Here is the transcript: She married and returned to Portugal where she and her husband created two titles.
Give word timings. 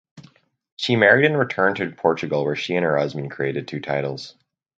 She 0.77 0.95
married 0.95 1.25
and 1.25 1.37
returned 1.37 1.75
to 1.75 1.87
Portugal 1.91 2.43
where 2.43 2.55
she 2.55 2.75
and 2.75 2.83
her 2.83 2.97
husband 2.97 3.29
created 3.29 3.67
two 3.67 3.79
titles. 3.79 4.33